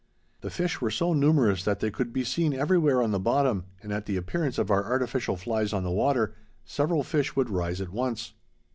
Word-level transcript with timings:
The 0.39 0.49
fish 0.49 0.81
were 0.81 0.89
so 0.89 1.13
numerous 1.13 1.63
that 1.63 1.79
they 1.79 1.91
could 1.91 2.11
be 2.11 2.23
seen 2.23 2.55
everywhere 2.55 3.03
on 3.03 3.11
the 3.11 3.19
bottom, 3.19 3.65
and 3.83 3.93
at 3.93 4.07
the 4.07 4.17
appearance 4.17 4.57
of 4.57 4.71
our 4.71 4.83
artificial 4.83 5.35
flies 5.37 5.73
on 5.73 5.83
the 5.83 5.91
water, 5.91 6.33
several 6.65 7.03
fish 7.03 7.35
would 7.35 7.51
rise 7.51 7.79
at 7.81 7.89
once. 7.93 8.33